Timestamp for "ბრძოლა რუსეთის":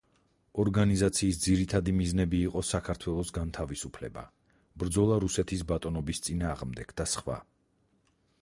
4.85-5.65